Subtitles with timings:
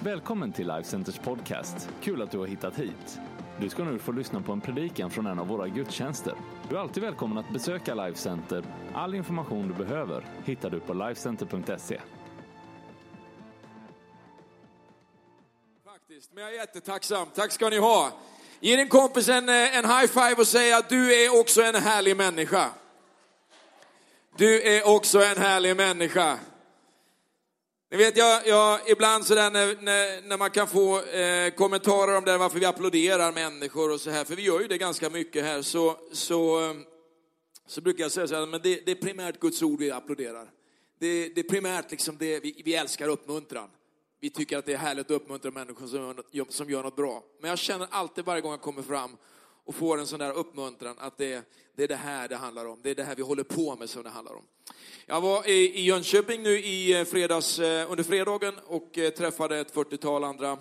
[0.00, 1.88] Välkommen till Life Centers podcast.
[2.02, 3.18] Kul att du har hittat hit.
[3.60, 6.34] Du ska nu få lyssna på en predikan från en av våra gudstjänster.
[6.68, 8.64] Du är alltid välkommen att besöka Life Center.
[8.94, 12.00] All information du behöver hittar du på lifecenter.se.
[15.84, 17.26] Faktiskt, men jag är jättetacksam.
[17.34, 18.12] Tack ska ni ha.
[18.60, 21.74] Ge din kompis en, eh, en high five och säg att du är också en
[21.74, 22.70] härlig människa.
[24.36, 26.38] Du är också en härlig människa.
[27.90, 32.24] Ni vet, jag, jag, ibland sådär när, när, när man kan få eh, kommentarer om
[32.24, 35.44] det, varför vi applåderar människor och så här, för vi gör ju det ganska mycket
[35.44, 36.74] här, så, så, eh,
[37.66, 40.50] så brukar jag säga så här, men det, det är primärt Guds ord vi applåderar.
[40.98, 43.68] Det, det är primärt liksom det, vi, vi älskar uppmuntran.
[44.20, 46.96] Vi tycker att det är härligt att uppmuntra människor som gör, något, som gör något
[46.96, 47.22] bra.
[47.40, 49.16] Men jag känner alltid varje gång jag kommer fram
[49.68, 52.78] och får en sån där uppmuntran att det, det är det här det handlar om.
[52.82, 54.42] Det är det här vi håller på med som det handlar om.
[55.06, 59.74] Jag var i Jönköping nu i eh, fredags, eh, under fredagen och eh, träffade ett
[59.74, 60.58] 40-tal andra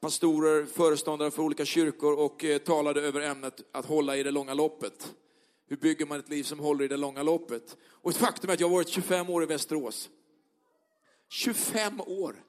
[0.00, 5.14] pastorer, föreståndare för olika kyrkor och talade över ämnet att hålla i det långa loppet.
[5.68, 7.76] Hur bygger man ett liv som håller i det långa loppet?
[7.82, 10.08] Och ett faktum är att jag har varit 25 år i Västerås.
[11.28, 12.44] 25 år!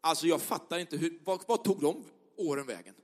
[0.00, 2.04] Alltså jag fattar inte, hur, vad, vad tog de
[2.36, 2.94] åren vägen?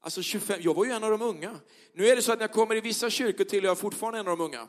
[0.00, 1.60] Alltså 25, jag var ju en av de unga.
[1.92, 4.28] Nu är det så att när jag kommer i vissa kyrkor tillhör jag fortfarande en
[4.28, 4.68] av de unga.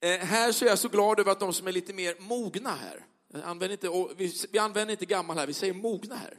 [0.00, 2.70] Eh, här så är jag så glad över att de som är lite mer mogna
[2.70, 6.38] här, eh, använder inte, vi, vi använder inte gammal här, vi säger mogna här.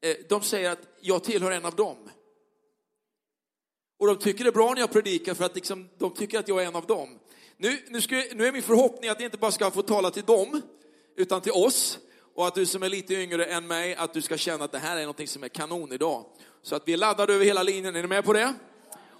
[0.00, 2.10] Eh, de säger att jag tillhör en av dem.
[3.98, 6.48] Och de tycker det är bra när jag predikar för att liksom, de tycker att
[6.48, 7.18] jag är en av dem.
[7.56, 10.24] Nu, nu, ska, nu är min förhoppning att jag inte bara ska få tala till
[10.24, 10.62] dem,
[11.16, 11.98] utan till oss.
[12.36, 14.78] Och att du som är lite yngre än mig, att du ska känna att det
[14.78, 16.24] här är något som är kanon idag.
[16.62, 18.54] Så att vi är laddade över hela linjen, är ni med på det?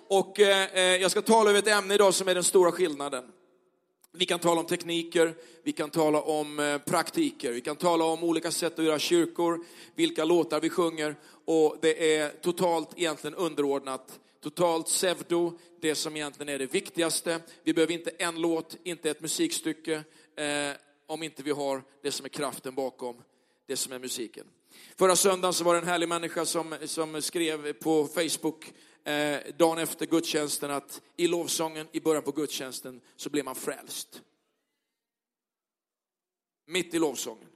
[0.09, 3.25] Och eh, eh, jag ska tala över ett ämne idag som är den stora skillnaden.
[4.13, 8.25] Vi kan tala om tekniker, vi kan tala om eh, praktiker, vi kan tala om
[8.25, 9.61] olika sätt att göra kyrkor,
[9.95, 11.15] vilka låtar vi sjunger
[11.45, 17.41] och det är totalt egentligen underordnat, totalt pseudo, det som egentligen är det viktigaste.
[17.65, 19.95] Vi behöver inte en låt, inte ett musikstycke,
[20.37, 23.23] eh, om inte vi har det som är kraften bakom
[23.67, 24.47] det som är musiken.
[24.97, 28.73] Förra söndagen så var det en härlig människa som, som skrev på Facebook
[29.05, 34.23] eh, dagen efter gudstjänsten att i lovsången, i början på gudstjänsten, så blev man frälst.
[36.67, 37.49] Mitt i lovsången.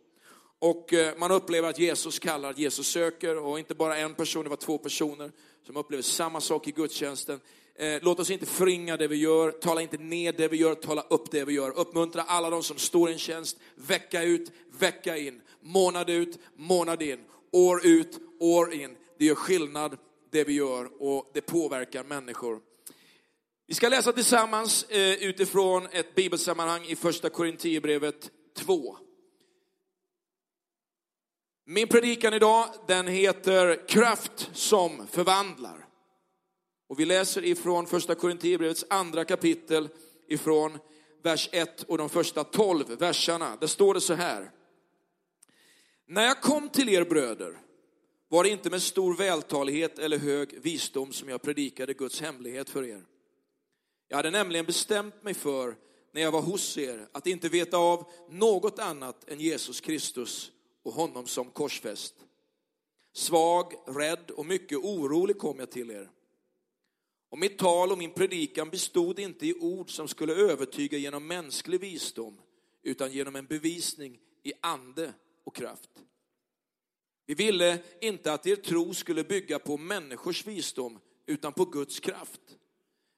[0.58, 4.44] Och eh, man upplever att Jesus kallar, att Jesus söker och inte bara en person,
[4.44, 5.32] det var två personer
[5.66, 7.40] som upplever samma sak i gudstjänsten.
[7.80, 11.02] Eh, låt oss inte förringa det vi gör, tala inte ner det vi gör, tala
[11.10, 11.78] upp det vi gör.
[11.78, 17.02] Uppmuntra alla de som står i en tjänst, vecka ut, vecka in, månad ut, månad
[17.02, 17.18] in,
[17.52, 18.96] år ut, år in.
[19.18, 19.98] Det gör skillnad
[20.30, 22.60] det vi gör och det påverkar människor.
[23.66, 28.96] Vi ska läsa tillsammans eh, utifrån ett bibelsammanhang i första Korinthierbrevet 2.
[31.66, 35.89] Min predikan idag, den heter Kraft som förvandlar.
[36.90, 39.88] Och vi läser ifrån första Korinthierbrevets andra kapitel
[40.28, 40.78] ifrån
[41.22, 43.56] vers 1 och de första 12 verserna.
[43.60, 44.50] Där står det så här.
[46.06, 47.58] När jag kom till er bröder
[48.28, 52.84] var det inte med stor vältalighet eller hög visdom som jag predikade Guds hemlighet för
[52.84, 53.04] er.
[54.08, 55.76] Jag hade nämligen bestämt mig för,
[56.12, 60.52] när jag var hos er, att inte veta av något annat än Jesus Kristus
[60.82, 62.14] och honom som korsfäst.
[63.12, 66.10] Svag, rädd och mycket orolig kom jag till er.
[67.30, 71.80] Och mitt tal och min predikan bestod inte i ord som skulle övertyga genom mänsklig
[71.80, 72.40] visdom,
[72.82, 75.12] utan genom en bevisning i ande
[75.44, 75.90] och kraft.
[77.26, 82.40] Vi ville inte att er tro skulle bygga på människors visdom, utan på Guds kraft.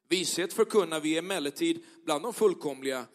[0.08, 3.06] Vishet förkunnar vi emellertid bland de fullkomliga,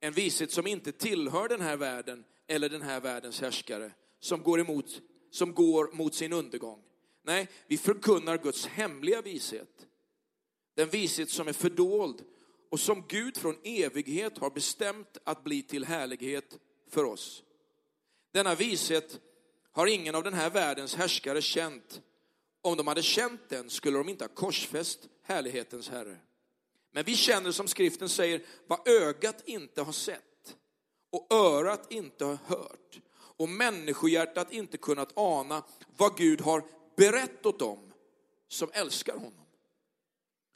[0.00, 4.60] en vishet som inte tillhör den här världen eller den här världens härskare, som går,
[4.60, 5.00] emot,
[5.30, 6.82] som går mot sin undergång.
[7.22, 9.86] Nej, vi förkunnar Guds hemliga vishet.
[10.74, 12.24] Den vishet som är fördold
[12.70, 16.58] och som Gud från evighet har bestämt att bli till härlighet
[16.90, 17.42] för oss.
[18.32, 19.20] Denna vishet
[19.72, 22.02] har ingen av den här världens härskare känt.
[22.62, 26.16] Om de hade känt den skulle de inte ha korsfäst härlighetens Herre.
[26.92, 30.56] Men vi känner som skriften säger vad ögat inte har sett
[31.10, 35.64] och örat inte har hört och människohjärtat inte kunnat ana
[35.96, 36.64] vad Gud har
[36.96, 37.92] berättat åt dem
[38.48, 39.41] som älskar honom.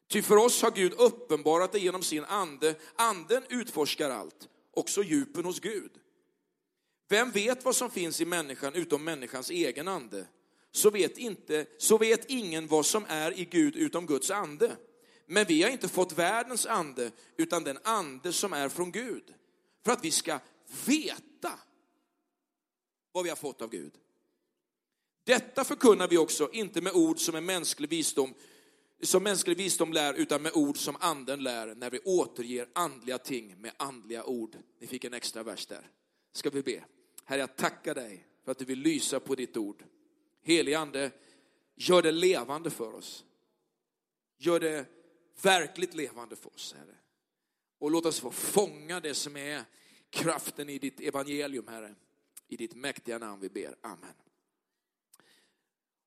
[0.08, 2.74] Ty för oss har Gud uppenbarat det genom sin ande.
[2.96, 5.90] Anden utforskar allt, också djupen hos Gud.
[7.08, 10.26] Vem vet vad som finns i människan utom människans egen ande?
[10.72, 14.76] Så vet, inte, så vet ingen vad som är i Gud utom Guds ande.
[15.26, 19.34] Men vi har inte fått världens ande, utan den ande som är från Gud.
[19.84, 20.38] För att vi ska
[20.86, 21.58] veta
[23.12, 23.92] vad vi har fått av Gud.
[25.24, 28.34] Detta förkunnar vi också, inte med ord som är mänsklig visdom,
[29.02, 33.60] som mänsklig visdom lär, utan med ord som anden lär, när vi återger andliga ting
[33.60, 34.56] med andliga ord.
[34.78, 35.90] Ni fick en extra vers där.
[36.32, 36.84] Ska vi be.
[37.24, 39.84] Herre, jag tackar dig för att du vill lysa på ditt ord.
[40.42, 41.10] Helige Ande,
[41.74, 43.24] gör det levande för oss.
[44.38, 44.86] Gör det
[45.42, 46.96] verkligt levande för oss, Herre.
[47.78, 49.62] Och låt oss få fånga det som är
[50.10, 51.94] kraften i ditt evangelium, Herre.
[52.48, 53.76] I ditt mäktiga namn vi ber.
[53.80, 54.14] Amen.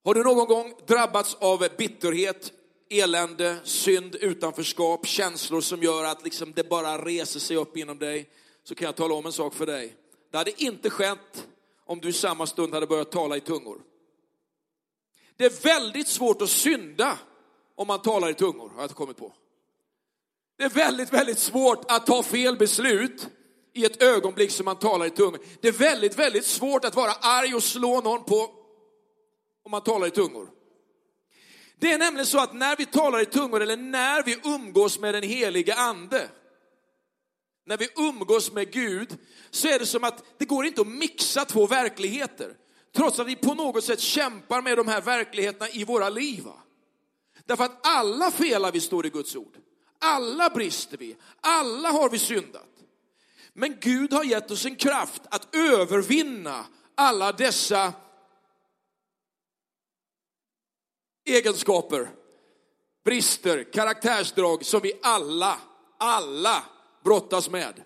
[0.04, 2.54] Har du någon gång drabbats av bitterhet,
[2.90, 8.30] elände, synd, utanförskap, känslor som gör att liksom det bara reser sig upp inom dig,
[8.64, 9.96] så kan jag tala om en sak för dig.
[10.32, 11.48] Det hade inte skett
[11.86, 13.82] om du i samma stund hade börjat tala i tungor.
[15.38, 17.18] Det är väldigt svårt att synda
[17.76, 19.34] om man talar i tungor, har jag kommit på.
[20.58, 23.28] Det är väldigt, väldigt svårt att ta fel beslut
[23.74, 25.40] i ett ögonblick som man talar i tungor.
[25.62, 28.52] Det är väldigt, väldigt svårt att vara arg och slå någon på
[29.64, 30.50] om man talar i tungor.
[31.80, 35.14] Det är nämligen så att när vi talar i tungor eller när vi umgås med
[35.14, 36.30] den helige ande,
[37.66, 39.18] när vi umgås med Gud,
[39.50, 42.54] så är det som att det går inte att mixa två verkligheter.
[42.96, 46.48] Trots att vi på något sätt kämpar med de här verkligheterna i våra liv.
[47.46, 49.58] Därför att alla felar vi, står i Guds ord.
[50.00, 52.68] Alla brister vi, alla har vi syndat.
[53.54, 56.66] Men Gud har gett oss en kraft att övervinna
[56.96, 57.94] alla dessa
[61.38, 62.10] egenskaper,
[63.06, 65.60] brister, karaktärsdrag som vi alla,
[65.98, 66.64] alla
[67.04, 67.84] brottas med.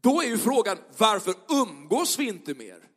[0.00, 2.88] Då är ju frågan, varför umgås vi inte mer?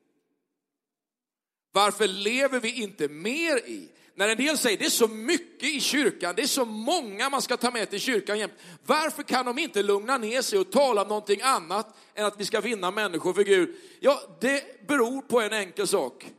[1.71, 3.89] Varför lever vi inte mer i?
[4.15, 7.41] När en del säger det är så mycket i kyrkan, det är så många man
[7.41, 8.53] ska ta med till kyrkan jämt.
[8.85, 12.45] Varför kan de inte lugna ner sig och tala om någonting annat än att vi
[12.45, 13.75] ska vinna människor för Gud?
[13.99, 16.31] Ja, det beror på en enkel sak.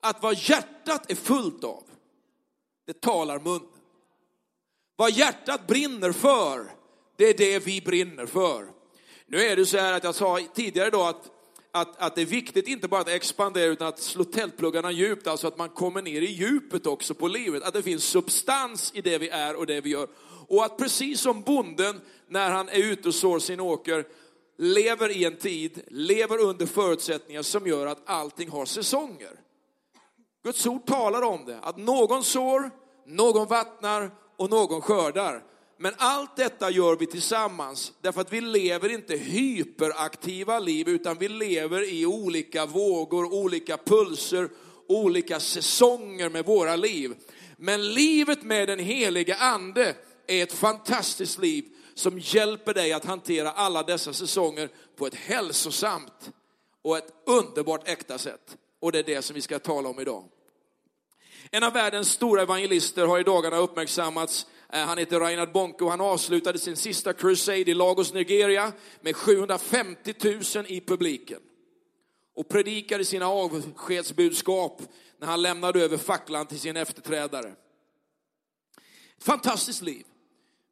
[0.00, 1.84] Att vad hjärtat är fullt av,
[2.86, 3.68] det talar munnen.
[4.96, 6.70] Vad hjärtat brinner för,
[7.16, 8.66] det är det vi brinner för.
[9.26, 11.30] Nu är det så här att jag sa tidigare då att,
[11.70, 15.46] att, att det är viktigt inte bara att expandera utan att slå tältpluggarna djupt, alltså
[15.46, 17.62] att man kommer ner i djupet också på livet.
[17.62, 20.08] Att det finns substans i det vi är och det vi gör.
[20.48, 24.04] Och att precis som bonden när han är ute och sår sin åker,
[24.58, 29.40] lever i en tid, lever under förutsättningar som gör att allting har säsonger.
[30.42, 32.70] Guds ord talar om det, att någon sår,
[33.06, 35.42] någon vattnar och någon skördar.
[35.78, 41.28] Men allt detta gör vi tillsammans därför att vi lever inte hyperaktiva liv utan vi
[41.28, 44.48] lever i olika vågor, olika pulser,
[44.88, 47.14] olika säsonger med våra liv.
[47.56, 49.94] Men livet med den heliga ande
[50.26, 56.30] är ett fantastiskt liv som hjälper dig att hantera alla dessa säsonger på ett hälsosamt
[56.82, 58.56] och ett underbart äkta sätt.
[58.82, 60.24] Och det är det som vi ska tala om idag.
[61.50, 64.46] En av världens stora evangelister har i dagarna uppmärksammats.
[64.72, 69.16] Eh, han heter Reinhard Bonke och han avslutade sin sista crusade i Lagos, Nigeria med
[69.16, 70.14] 750
[70.54, 71.40] 000 i publiken.
[72.34, 74.82] Och predikade sina avskedsbudskap
[75.18, 77.48] när han lämnade över facklan till sin efterträdare.
[79.18, 80.04] Ett fantastiskt liv.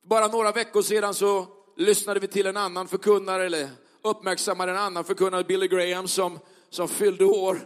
[0.00, 1.46] För bara några veckor sedan så
[1.76, 3.68] lyssnade vi till en annan förkunnare, eller
[4.02, 6.38] uppmärksammade en annan förkunnare, Billy Graham, som,
[6.70, 7.60] som fyllde år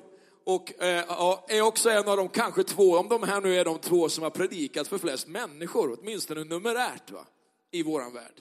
[0.47, 1.05] och eh,
[1.49, 4.23] är också en av de kanske två, om de här nu är de två som
[4.23, 7.27] har predikat för flest människor, åtminstone numerärt va,
[7.71, 8.41] i våran värld.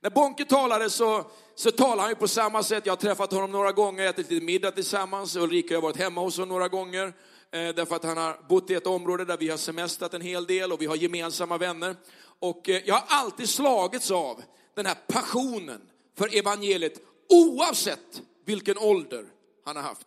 [0.00, 2.86] När Bonke talade så, så talade han ju på samma sätt.
[2.86, 5.36] Jag har träffat honom några gånger, ätit lite middag tillsammans.
[5.36, 7.06] Ulrika har varit hemma hos honom några gånger.
[7.50, 10.46] Eh, därför att han har bott i ett område där vi har semestrat en hel
[10.46, 11.96] del och vi har gemensamma vänner.
[12.38, 14.42] Och eh, jag har alltid slagits av
[14.74, 15.80] den här passionen
[16.18, 19.24] för evangeliet oavsett vilken ålder
[19.64, 20.06] han har haft.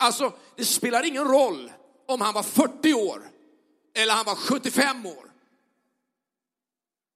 [0.00, 1.72] Alltså, det spelar ingen roll
[2.06, 3.30] om han var 40 år
[3.94, 5.32] eller han var 75 år.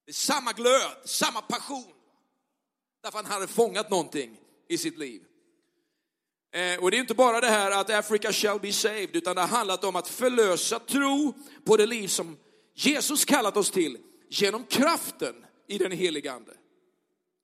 [0.06, 1.92] Det är samma glöd, samma passion.
[3.02, 5.22] Därför han hade fångat någonting i sitt liv.
[6.52, 9.40] Eh, och det är inte bara det här att Africa shall be saved, utan det
[9.40, 12.36] har handlat om att förlösa tro på det liv som
[12.74, 13.98] Jesus kallat oss till
[14.28, 15.34] genom kraften
[15.66, 16.54] i den helige Ande.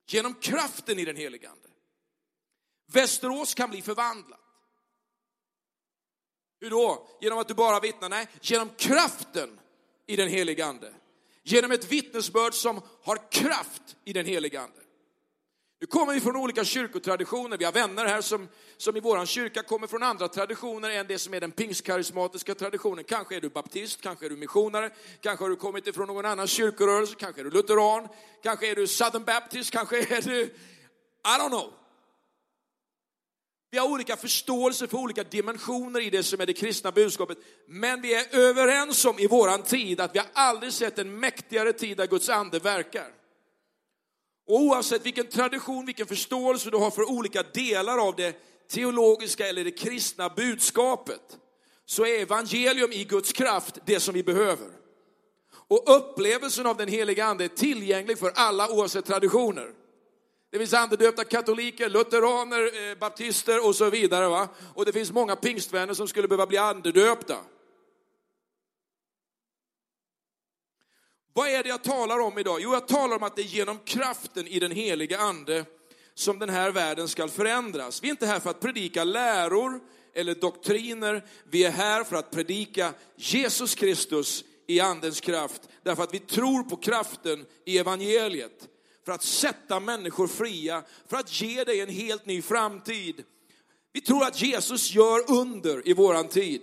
[0.07, 1.69] Genom kraften i den helige Ande.
[2.93, 4.41] Västerås kan bli förvandlat.
[6.61, 7.09] Hur då?
[7.21, 8.09] Genom att du bara vittnar?
[8.09, 9.61] Nej, genom kraften
[10.07, 10.93] i den heliga Ande.
[11.43, 14.81] Genom ett vittnesbörd som har kraft i den heliga Ande.
[15.81, 17.59] Nu kommer vi från olika kyrkotraditioner.
[17.59, 21.19] Vi har vänner här som, som i vår kyrka kommer från andra traditioner än det
[21.19, 23.05] som är den pingstkarismatiska traditionen.
[23.05, 24.91] Kanske är du baptist, kanske är du missionare,
[25.21, 28.09] kanske har du kommit ifrån någon annan kyrkorörelse, kanske är du lutheran,
[28.43, 31.73] kanske är du southern baptist, kanske är du, I don't know.
[33.73, 37.39] Vi har olika förståelse för olika dimensioner i det som är det kristna budskapet.
[37.69, 41.73] Men vi är överens om i våran tid att vi har aldrig sett en mäktigare
[41.73, 43.09] tid där Guds ande verkar.
[44.47, 48.37] Och oavsett vilken tradition, vilken förståelse du har för olika delar av det
[48.69, 51.39] teologiska eller det kristna budskapet,
[51.87, 54.69] så är evangelium i Guds kraft det som vi behöver.
[55.53, 59.80] Och upplevelsen av den heliga ande är tillgänglig för alla oavsett traditioner.
[60.51, 64.29] Det finns andedöpta katoliker, lutheraner, eh, baptister och så vidare.
[64.29, 64.49] Va?
[64.75, 67.37] Och det finns många pingstvänner som skulle behöva bli andedöpta.
[71.33, 72.61] Vad är det jag talar om idag?
[72.61, 75.65] Jo, jag talar om att det är genom kraften i den heliga ande
[76.15, 78.03] som den här världen ska förändras.
[78.03, 79.81] Vi är inte här för att predika läror
[80.15, 81.25] eller doktriner.
[81.45, 85.63] Vi är här för att predika Jesus Kristus i andens kraft.
[85.83, 88.69] Därför att vi tror på kraften i evangeliet.
[89.05, 93.25] För att sätta människor fria, för att ge dig en helt ny framtid.
[93.93, 96.61] Vi tror att Jesus gör under i våran tid.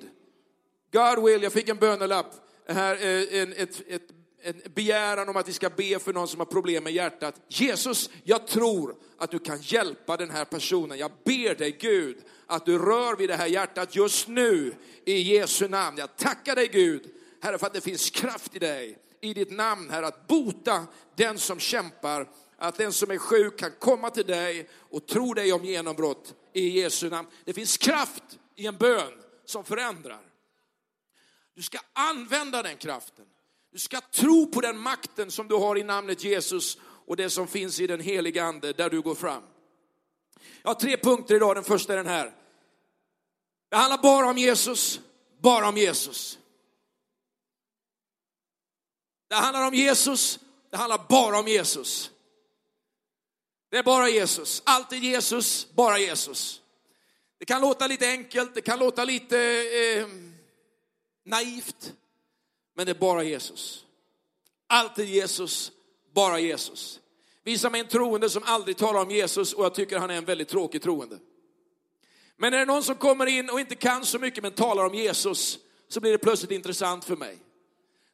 [0.93, 2.33] God will, jag fick en bönelapp
[2.67, 2.95] här,
[3.33, 6.83] en, ett, ett en begäran om att vi ska be för någon som har problem
[6.83, 7.41] med hjärtat.
[7.47, 10.97] Jesus, jag tror att du kan hjälpa den här personen.
[10.97, 14.73] Jag ber dig Gud att du rör vid det här hjärtat just nu
[15.05, 15.97] i Jesu namn.
[15.97, 17.03] Jag tackar dig Gud,
[17.41, 21.39] Herre, för att det finns kraft i dig, i ditt namn, Herre, att bota den
[21.39, 25.65] som kämpar, att den som är sjuk kan komma till dig och tro dig om
[25.65, 27.27] genombrott i Jesu namn.
[27.45, 28.23] Det finns kraft
[28.55, 29.11] i en bön
[29.45, 30.21] som förändrar.
[31.55, 33.25] Du ska använda den kraften.
[33.71, 37.47] Du ska tro på den makten som du har i namnet Jesus och det som
[37.47, 39.43] finns i den heliga ande där du går fram.
[40.61, 42.33] Jag har tre punkter idag, den första är den här.
[43.69, 44.99] Det handlar bara om Jesus,
[45.41, 46.39] bara om Jesus.
[49.27, 52.11] Det handlar om Jesus, det handlar bara om Jesus.
[53.69, 56.61] Det är bara Jesus, alltid Jesus, bara Jesus.
[57.39, 60.07] Det kan låta lite enkelt, det kan låta lite eh,
[61.25, 61.93] naivt,
[62.75, 63.85] men det är bara Jesus.
[64.67, 65.71] Alltid Jesus,
[66.13, 66.99] bara Jesus.
[67.43, 70.25] Visa mig en troende som aldrig talar om Jesus och jag tycker han är en
[70.25, 71.19] väldigt tråkig troende.
[72.37, 74.93] Men är det någon som kommer in och inte kan så mycket men talar om
[74.93, 77.37] Jesus så blir det plötsligt intressant för mig.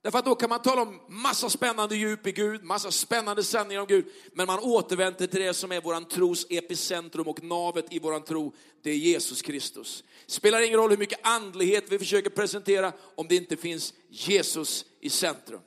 [0.03, 3.81] Därför att då kan man tala om massa spännande djup i Gud, massa spännande sanningar
[3.81, 7.99] om Gud, men man återvänder till det som är våran tros epicentrum och navet i
[7.99, 10.03] våran tro, det är Jesus Kristus.
[10.25, 15.09] Spelar ingen roll hur mycket andlighet vi försöker presentera om det inte finns Jesus i
[15.09, 15.59] centrum.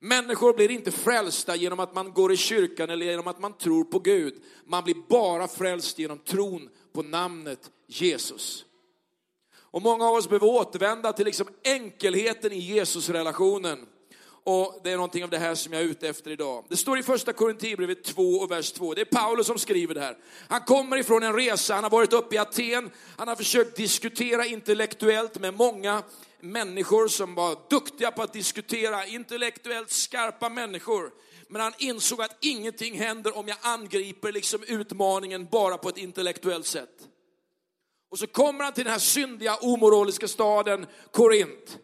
[0.00, 3.84] Människor blir inte frälsta genom att man går i kyrkan eller genom att man tror
[3.84, 4.34] på Gud.
[4.64, 8.64] Man blir bara frälst genom tron på namnet Jesus.
[9.78, 13.86] Och många av oss behöver återvända till liksom enkelheten i Jesusrelationen.
[14.44, 16.64] Och det är någonting av det här som jag är ute efter idag.
[16.68, 18.94] Det står i första Korinthierbrevet 2 och vers 2.
[18.94, 20.16] Det är Paulus som skriver det här.
[20.48, 24.46] Han kommer ifrån en resa, han har varit uppe i Aten, han har försökt diskutera
[24.46, 26.02] intellektuellt med många
[26.40, 31.10] människor som var duktiga på att diskutera, intellektuellt skarpa människor.
[31.48, 36.66] Men han insåg att ingenting händer om jag angriper liksom utmaningen bara på ett intellektuellt
[36.66, 37.07] sätt.
[38.10, 41.78] Och så kommer han till den här syndiga, omoraliska staden Korint.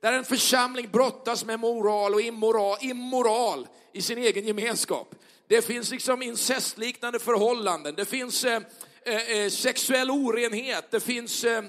[0.00, 5.14] Där en församling brottas med moral och immoral, immoral i sin egen gemenskap.
[5.48, 8.62] Det finns liksom incestliknande förhållanden, det finns eh,
[9.02, 11.64] eh, eh sexuell orenhet, det finns eh,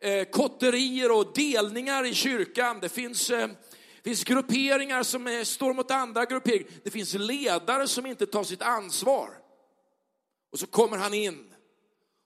[0.00, 2.80] eh, kotterier och delningar i kyrkan.
[2.80, 3.48] Det finns, eh,
[4.04, 6.68] finns grupperingar som är, står mot andra grupperingar.
[6.84, 9.30] Det finns ledare som inte tar sitt ansvar.
[10.52, 11.54] Och så kommer han in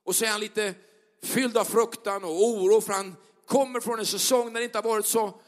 [0.05, 0.75] och så är han lite
[1.23, 4.83] fylld av fruktan och oro för han kommer från en säsong när det inte har
[4.83, 5.41] varit så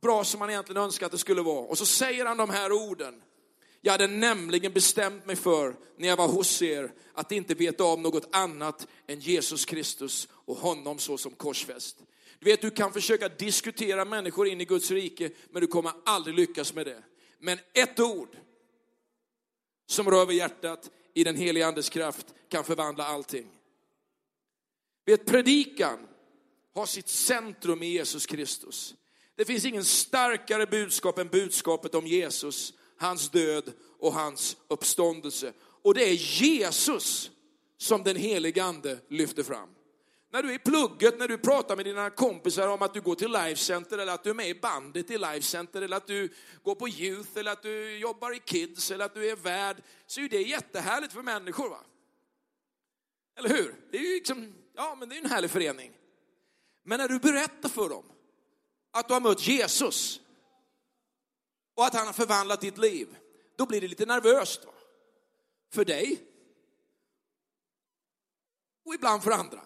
[0.00, 1.66] bra som han egentligen önskat att det skulle vara.
[1.66, 3.22] Och så säger han de här orden.
[3.80, 8.02] Jag hade nämligen bestämt mig för när jag var hos er att inte veta om
[8.02, 11.96] något annat än Jesus Kristus och honom så som korsfäst.
[12.38, 16.36] Du vet, du kan försöka diskutera människor in i Guds rike, men du kommer aldrig
[16.36, 17.02] lyckas med det.
[17.38, 18.36] Men ett ord
[19.86, 23.46] som rör vid hjärtat i den heliga andes kraft kan förvandla allting.
[25.06, 25.98] Vet, predikan
[26.74, 28.94] har sitt centrum i Jesus Kristus.
[29.36, 35.52] Det finns ingen starkare budskap än budskapet om Jesus hans död och hans uppståndelse.
[35.60, 37.30] Och det är Jesus
[37.76, 39.68] som den helige ande lyfter fram.
[40.32, 43.14] När du är i plugget, när du pratar med dina kompisar om att du går
[43.14, 46.06] till Life Center eller att du är med i bandet i Life Center eller att
[46.06, 46.28] du
[46.62, 50.20] går på Youth eller att du jobbar i Kids eller att du är värd, så
[50.20, 51.68] är det jättehärligt för människor.
[51.68, 51.80] va?
[53.38, 53.74] Eller hur?
[53.90, 55.92] Det är ju liksom, ja men det är en härlig förening.
[56.82, 58.04] Men när du berättar för dem
[58.90, 60.20] att du har mött Jesus,
[61.74, 63.16] och att han har förvandlat ditt liv,
[63.56, 64.64] då blir det lite nervöst.
[64.64, 64.72] Va?
[65.72, 66.30] För dig.
[68.84, 69.60] och ibland för andra.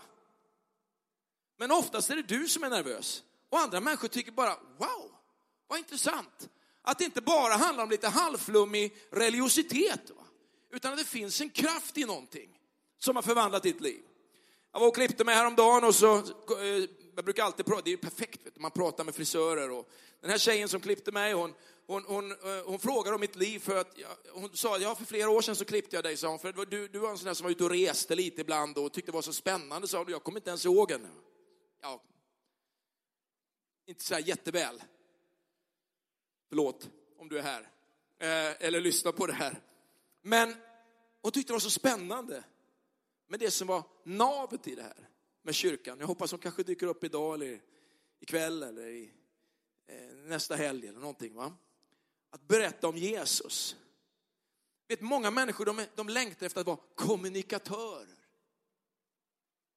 [1.57, 3.23] Men oftast är det du som är nervös.
[3.49, 5.11] Och andra människor tycker bara, wow,
[5.67, 6.49] vad intressant.
[6.83, 10.25] Att det inte bara handlar om lite halvflummig religiositet, va?
[10.71, 12.61] utan att det finns en kraft i någonting
[12.99, 14.03] som har förvandlat ditt liv.
[14.73, 17.93] Jag var och klippte mig häromdagen och så, eh, jag brukar alltid prata, det är
[17.93, 21.33] ju perfekt, vet du, man pratar med frisörer och den här tjejen som klippte mig,
[21.33, 21.55] hon,
[21.87, 23.97] hon, hon, eh, hon frågade om mitt liv för att,
[24.33, 26.89] hon sa, ja för flera år sedan så klippte jag dig, sa hon, för du,
[26.89, 29.15] du var en sån där som var ute och reste lite ibland och tyckte det
[29.15, 31.09] var så spännande, sa hon, jag kommer inte ens ihåg henne.
[31.83, 32.03] Ja,
[33.87, 34.83] inte så här jätteväl.
[36.49, 37.61] Förlåt om du är här,
[38.19, 39.63] eh, eller lyssnar på det här.
[40.23, 40.55] Men
[41.23, 42.45] hon tyckte det var så spännande
[43.29, 45.09] men det som var navet i det här
[45.43, 46.01] med kyrkan.
[46.01, 47.61] Jag hoppas de kanske dyker upp idag eller
[48.21, 49.13] ikväll eller i,
[49.87, 51.35] eh, nästa helg eller någonting.
[51.35, 51.57] Va?
[52.31, 53.77] Att berätta om Jesus.
[54.89, 58.19] Vet, många människor de, de längtar efter att vara kommunikatörer.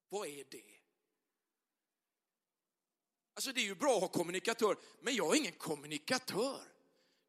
[0.10, 0.64] Vad är det?
[3.34, 6.62] Alltså det är ju bra att ha kommunikatör, men jag är ingen kommunikatör.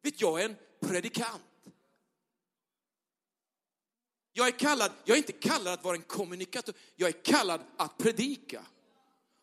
[0.02, 1.42] Vet, jag är en predikant.
[4.32, 7.98] Jag är kallad, jag är inte kallad att vara en kommunikatör, jag är kallad att
[7.98, 8.62] predika.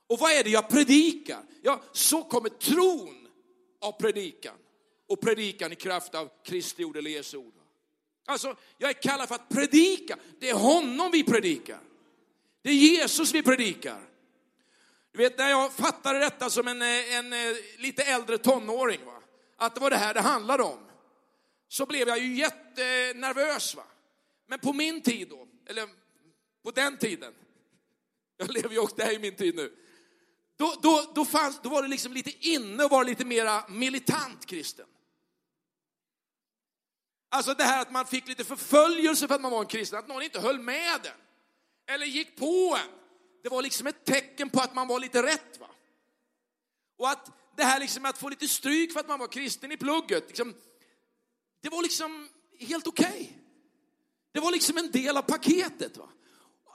[0.08, 1.44] Och vad är det jag predikar?
[1.62, 3.28] Ja, så kommer tron
[3.82, 4.56] av predikan.
[5.08, 7.54] Och predikan i kraft av Kristi ord eller Jesu ord.
[8.26, 10.18] Alltså, jag är kallad för att predika.
[10.40, 11.80] Det är honom vi predikar.
[12.62, 14.10] Det är Jesus vi predikar.
[15.12, 19.22] Du vet, när jag fattade detta som en, eh, en, eh, lite äldre tonåring, va?
[19.58, 20.80] att det var det här det handlade om,
[21.68, 23.76] så blev jag ju jättenervös.
[23.76, 23.84] Va?
[24.50, 25.90] Men på min tid då, eller
[26.64, 27.34] på den tiden,
[28.38, 29.76] jag lever ju också, det här är min tid nu,
[30.58, 34.46] då, då, då, fanns, då var det liksom lite inne att vara lite mera militant
[34.46, 34.86] kristen.
[37.30, 40.08] Alltså det här att man fick lite förföljelse för att man var en kristen, att
[40.08, 41.18] någon inte höll med den.
[41.88, 42.92] Eller gick på en.
[43.44, 45.60] Det var liksom ett tecken på att man var lite rätt.
[45.60, 45.70] va.
[46.98, 49.78] Och att det här liksom att få lite stryk för att man var kristen i
[49.78, 50.56] plugget, liksom,
[51.62, 53.08] det var liksom helt okej.
[53.10, 53.28] Okay.
[54.32, 55.98] Det var liksom en del av paketet.
[55.98, 56.10] Va?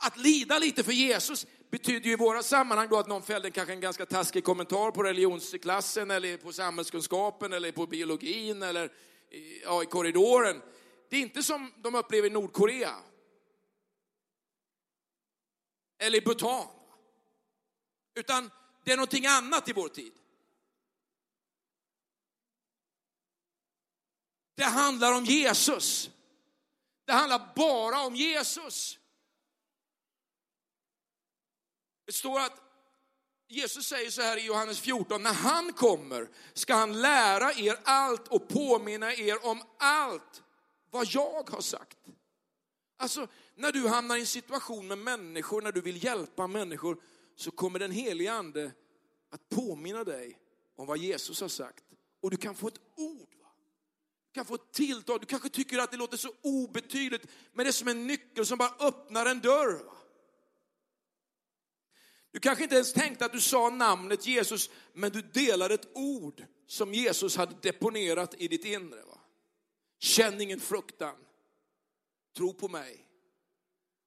[0.01, 3.73] Att lida lite för Jesus betyder ju i våra sammanhang då att någon fällde kanske
[3.73, 8.93] en ganska taskig kommentar på religionsklassen eller på samhällskunskapen eller på biologin eller
[9.63, 10.63] ja, i korridoren.
[11.11, 12.95] Det är inte som de upplever i Nordkorea.
[15.99, 16.67] Eller i Bhutan.
[18.15, 18.51] Utan
[18.85, 20.13] det är någonting annat i vår tid.
[24.55, 26.11] Det handlar om Jesus.
[27.05, 28.99] Det handlar bara om Jesus.
[32.07, 32.61] Det står att
[33.49, 38.29] Jesus säger så här i Johannes 14, när han kommer ska han lära er allt
[38.29, 40.43] och påminna er om allt
[40.91, 41.99] vad jag har sagt.
[42.97, 47.03] Alltså, när du hamnar i en situation med människor, när du vill hjälpa människor,
[47.37, 48.73] så kommer den helige ande
[49.31, 50.39] att påminna dig
[50.77, 51.85] om vad Jesus har sagt.
[52.21, 53.35] Och du kan få ett ord
[54.35, 55.21] kan få tilltal.
[55.21, 58.59] Du kanske tycker att det låter så obetydligt, men det är som en nyckel som
[58.59, 59.81] bara öppnar en dörr.
[62.31, 66.45] Du kanske inte ens tänkte att du sa namnet Jesus, men du delade ett ord
[66.67, 69.03] som Jesus hade deponerat i ditt inre.
[69.03, 69.21] Va?
[69.99, 71.17] Känn ingen fruktan.
[72.37, 73.07] Tro på mig.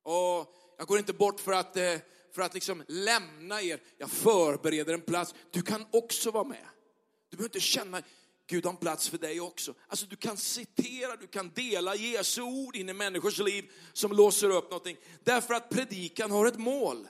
[0.03, 1.97] Och jag går inte bort för att, eh,
[2.35, 3.81] för att liksom lämna er.
[3.97, 5.35] Jag förbereder en plats.
[5.51, 6.67] Du kan också vara med.
[7.29, 8.01] Du behöver inte känna,
[8.47, 9.73] Gud har en plats för dig också.
[9.87, 14.49] Alltså du kan citera, du kan dela Jesu ord in i människors liv som låser
[14.49, 14.97] upp någonting.
[15.23, 17.07] Därför att predikan har ett mål.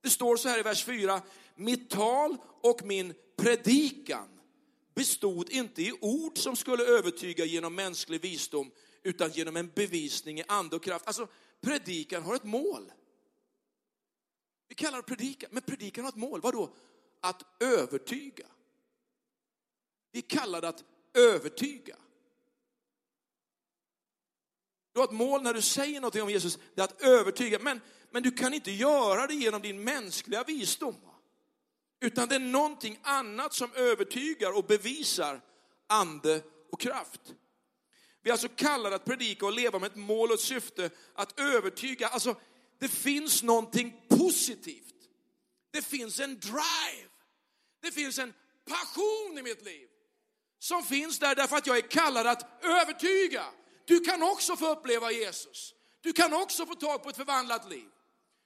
[0.00, 1.22] Det står så här i vers 4,
[1.56, 4.28] mitt tal och min predikan
[4.94, 8.70] bestod inte i ord som skulle övertyga genom mänsklig visdom,
[9.02, 11.06] utan genom en bevisning i ande och kraft.
[11.06, 11.28] Alltså
[11.60, 12.92] predikan har ett mål.
[14.68, 16.40] Vi kallar det predikan, men predikan har ett mål.
[16.40, 16.74] Vadå?
[17.20, 18.46] Att övertyga.
[20.12, 21.96] Vi kallar det att övertyga.
[24.92, 27.58] Du har ett mål när du säger någonting om Jesus, det är att övertyga.
[27.58, 30.94] Men, men du kan inte göra det genom din mänskliga visdom.
[32.00, 35.40] Utan det är någonting annat som övertygar och bevisar
[35.86, 36.42] ande
[36.72, 37.20] och kraft.
[38.22, 41.40] Vi är alltså kallade att predika och leva med ett mål och ett syfte att
[41.40, 42.08] övertyga.
[42.08, 42.36] Alltså,
[42.78, 44.94] det finns någonting positivt.
[45.70, 47.08] Det finns en drive.
[47.80, 49.87] Det finns en passion i mitt liv
[50.58, 53.44] som finns där därför att jag är kallad att övertyga.
[53.84, 55.74] Du kan också få uppleva Jesus.
[56.00, 57.88] Du kan också få tag på ett förvandlat liv.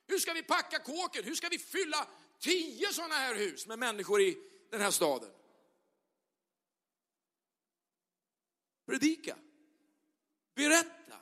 [0.08, 1.24] Hur ska vi packa kåken?
[1.24, 2.06] Hur ska vi fylla
[2.40, 4.38] tio sådana här hus med människor i
[4.70, 5.30] den här staden?
[8.86, 9.36] Predika,
[10.54, 11.16] berätta,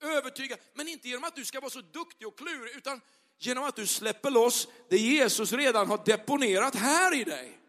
[0.00, 3.00] övertyga, men inte genom att du ska vara så duktig och klurig, utan
[3.38, 7.61] genom att du släpper loss det Jesus redan har deponerat här i dig.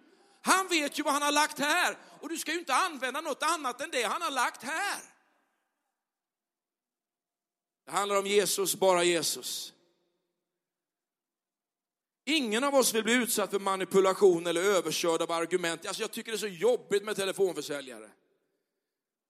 [0.46, 3.44] Han vet ju vad han har lagt här och du ska ju inte använda något
[3.44, 5.02] annat än det han har lagt här.
[7.86, 9.74] Det handlar om Jesus, bara Jesus.
[12.26, 15.86] Ingen av oss vill bli utsatt för manipulation eller överkörd av argument.
[15.86, 18.10] Alltså jag tycker det är så jobbigt med telefonförsäljare.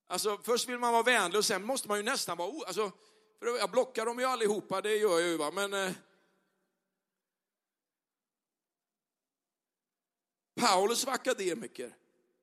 [0.08, 2.67] Alltså först vill man vara vänlig och sen måste man ju nästan vara...
[2.67, 2.91] Alltså,
[3.39, 5.73] för jag blockar dem ju allihopa, det gör jag ju va, men...
[5.73, 5.91] Eh,
[10.56, 11.96] Paulus var akademiker,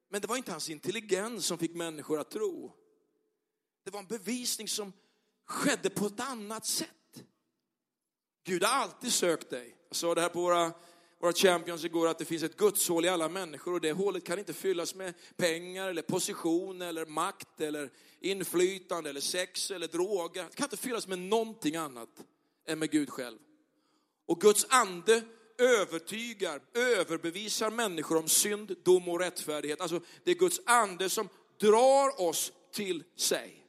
[0.08, 2.72] men det var inte hans intelligens som fick människor att tro.
[3.84, 4.92] Det var en bevisning som
[5.46, 7.24] skedde på ett annat sätt.
[8.44, 9.76] Gud har alltid sökt dig.
[9.88, 10.72] Jag sa det här på våra,
[11.20, 14.38] våra champions igår, att det finns ett gudshål i alla människor och det hålet kan
[14.38, 20.44] inte fyllas med pengar eller position eller makt eller inflytande eller sex eller droger.
[20.44, 22.24] Det kan inte fyllas med någonting annat
[22.66, 23.38] än med Gud själv.
[24.26, 25.22] Och Guds ande
[25.60, 29.80] övertygar, överbevisar människor om synd, dom och rättfärdighet.
[29.80, 31.28] Alltså det är Guds ande som
[31.60, 33.66] drar oss till sig.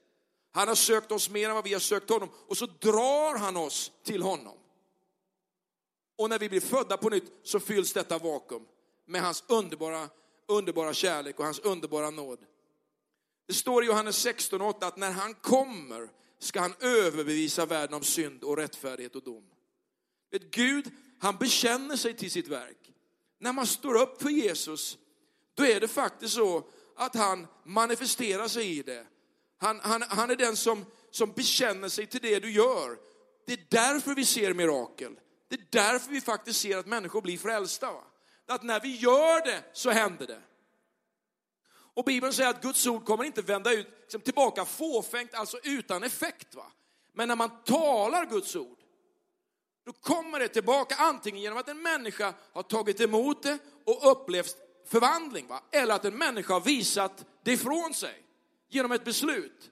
[0.51, 3.57] Han har sökt oss mer än vad vi har sökt honom och så drar han
[3.57, 4.57] oss till honom.
[6.17, 8.65] Och när vi blir födda på nytt så fylls detta vakuum
[9.05, 10.09] med hans underbara,
[10.47, 12.39] underbara kärlek och hans underbara nåd.
[13.47, 18.03] Det står i Johannes 16 8 att när han kommer ska han överbevisa världen om
[18.03, 19.43] synd och rättfärdighet och dom.
[20.31, 22.93] Vet, Gud, han bekänner sig till sitt verk.
[23.39, 24.97] När man står upp för Jesus,
[25.53, 26.63] då är det faktiskt så
[26.95, 29.05] att han manifesterar sig i det.
[29.57, 32.97] Han, han, han är den som, som bekänner sig till det du gör.
[33.47, 35.19] Det är därför vi ser mirakel.
[35.47, 37.91] Det är därför vi faktiskt ser att människor blir frälsta.
[37.91, 38.03] Va?
[38.47, 40.41] Att när vi gör det så händer det.
[41.93, 46.03] Och Bibeln säger att Guds ord kommer inte vända ut liksom, tillbaka fåfängt, alltså utan
[46.03, 46.55] effekt.
[46.55, 46.71] Va?
[47.13, 48.77] Men när man talar Guds ord,
[49.85, 54.57] då kommer det tillbaka antingen genom att en människa har tagit emot det och upplevt
[54.87, 55.63] förvandling, va?
[55.71, 58.23] eller att en människa har visat det ifrån sig
[58.69, 59.71] genom ett beslut.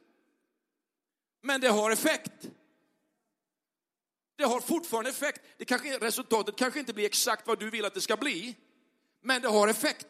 [1.41, 2.49] Men det har effekt.
[4.35, 5.41] Det har fortfarande effekt.
[5.57, 8.55] Det kanske, resultatet kanske inte blir exakt vad du vill att det ska bli,
[9.21, 10.07] men det har effekt.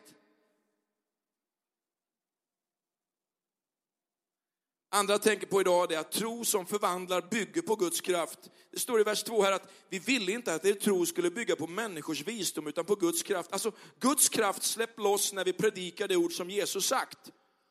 [4.91, 8.39] Andra tänker på idag är att tro som förvandlar bygger på Guds kraft.
[8.71, 11.55] Det står i vers 2 här att vi ville inte att er tro skulle bygga
[11.55, 13.53] på människors visdom utan på Guds kraft.
[13.53, 17.17] Alltså Guds kraft släpp loss när vi predikar det ord som Jesus sagt.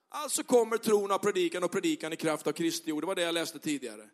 [0.08, 3.02] Alltså kommer tron av predikan och predikan i kraft av Kristi ord.
[3.02, 4.08] Det var det jag läste tidigare.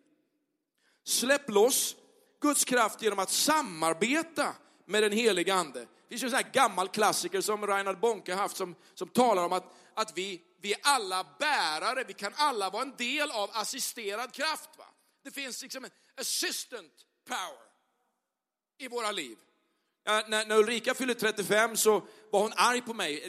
[1.05, 1.97] Släpp loss
[2.40, 4.55] Guds kraft genom att samarbeta
[4.87, 5.81] med den helige ande.
[5.81, 9.45] Det finns ju en sån här gammal klassiker som Reinhard Bonke haft som, som talar
[9.45, 13.51] om att, att vi, vi är alla bärare, vi kan alla vara en del av
[13.53, 14.71] assisterad kraft.
[14.79, 14.85] Va?
[15.23, 17.69] Det finns liksom en assistant power
[18.79, 19.39] i våra liv.
[20.05, 23.29] Ja, när, när Ulrika fyllde 35 så var hon arg på mig.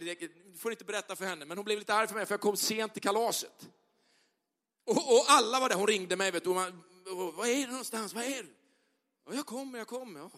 [0.54, 2.42] Du får inte berätta för henne, men hon blev lite arg för mig för jag
[2.42, 3.70] kom sent till kalaset.
[4.86, 6.84] Och, och alla var där, hon ringde mig, vet du, man,
[7.34, 8.50] vad är det någonstans, vad är det?
[9.26, 10.20] Och jag kommer, jag kommer.
[10.20, 10.30] Ja.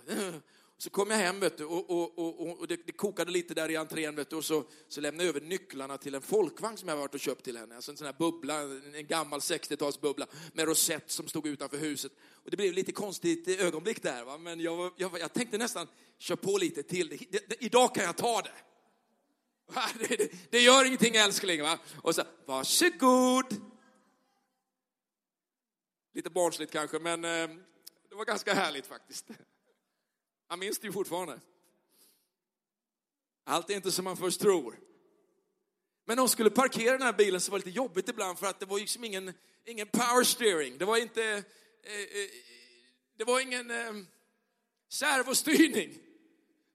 [0.79, 3.71] Så kom jag hem vet du, och, och, och, och det, det, kokade lite där
[3.71, 6.89] i entrén vet du, och så, så lämnade jag över nycklarna till en folkvagn som
[6.89, 7.75] jag varit och köpt till henne.
[7.75, 8.61] Alltså en sån här bubbla,
[8.93, 12.11] en gammal 60-talsbubbla med rosett som stod utanför huset.
[12.43, 14.37] Och det blev lite konstigt ögonblick där, va?
[14.37, 15.87] men jag, jag, jag tänkte nästan,
[16.17, 17.09] kör på lite till.
[17.29, 18.51] Det, det, idag kan jag ta det.
[20.07, 21.61] Det, det gör ingenting älskling.
[21.61, 21.79] Va?
[22.01, 23.45] Och så, varsågod.
[26.13, 27.47] Lite barnsligt kanske, men eh,
[28.09, 29.25] det var ganska härligt faktiskt.
[30.47, 31.39] Han minns det ju fortfarande.
[33.43, 34.79] Allt är inte som man först tror.
[36.05, 38.59] Men de skulle parkera den här bilen så var det lite jobbigt ibland för att
[38.59, 39.33] det var liksom ingen,
[39.65, 40.77] ingen power steering.
[40.77, 41.23] Det var inte,
[41.83, 42.29] eh, eh,
[43.17, 43.93] det var ingen eh,
[44.89, 45.99] servostyrning.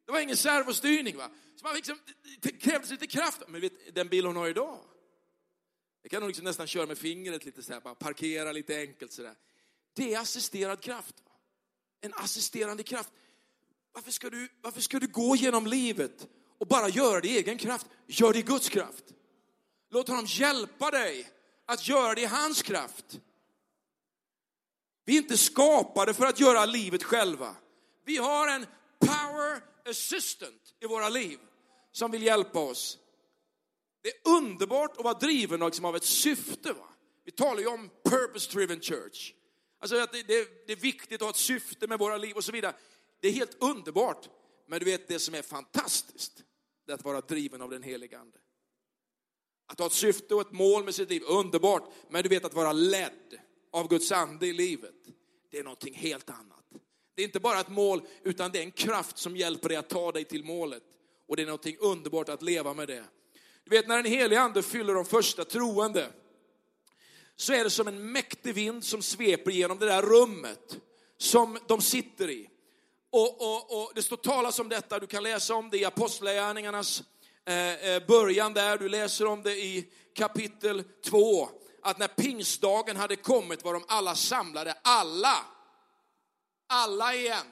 [0.07, 1.17] Det var ingen servostyrning.
[1.17, 1.31] Va?
[1.57, 1.99] Så man liksom,
[2.41, 3.43] det krävdes lite kraft.
[3.49, 4.81] Men vet, den bil hon har idag,
[6.03, 9.13] det kan hon liksom nästan köra med fingret lite så här, bara parkera lite enkelt
[9.13, 9.35] sådär.
[9.93, 11.23] Det är assisterad kraft.
[12.01, 13.13] En assisterande kraft.
[13.93, 16.29] Varför ska, du, varför ska du gå genom livet
[16.59, 17.87] och bara göra det i egen kraft?
[18.07, 19.05] Gör det i Guds kraft.
[19.91, 21.31] Låt honom hjälpa dig
[21.67, 23.21] att göra det i hans kraft.
[25.05, 27.57] Vi är inte skapade för att göra livet själva.
[28.05, 28.67] Vi har en
[28.99, 31.39] power assistant i våra liv
[31.93, 32.99] som vill hjälpa oss.
[34.03, 36.73] Det är underbart att vara driven liksom av ett syfte.
[36.73, 36.89] Va?
[37.25, 39.33] Vi talar ju om purpose driven church.
[39.81, 42.45] Alltså att det, det, det är viktigt att ha ett syfte med våra liv och
[42.45, 42.75] så vidare.
[43.23, 44.29] Det är helt underbart.
[44.67, 46.45] Men du vet det som är fantastiskt,
[46.87, 48.39] det är att vara driven av den helige Ande.
[49.67, 51.93] Att ha ett syfte och ett mål med sitt liv, underbart.
[52.11, 53.39] Men du vet att vara ledd
[53.73, 54.95] av Guds ande i livet,
[55.51, 56.65] det är någonting helt annat.
[57.15, 59.89] Det är inte bara ett mål, utan det är en kraft som hjälper dig att
[59.89, 60.83] ta dig till målet.
[61.29, 63.05] Och det är någonting underbart att leva med det.
[63.65, 66.13] Du vet när den helige ande fyller de första troende,
[67.37, 70.81] så är det som en mäktig vind som sveper genom det där rummet
[71.17, 72.49] som de sitter i.
[73.13, 77.03] Och, och, och Det står talas om detta, du kan läsa om det i Apostlagärningarnas
[77.45, 81.49] eh, eh början där, du läser om det i kapitel 2.
[81.83, 85.47] Att när pingstdagen hade kommit var de alla samlade, alla,
[86.67, 87.47] alla igen.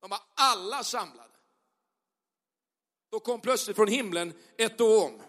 [0.00, 1.34] De var alla samlade.
[3.10, 5.22] Då kom plötsligt från himlen ett dån.